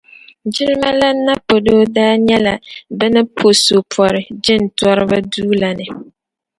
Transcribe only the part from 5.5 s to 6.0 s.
la puuni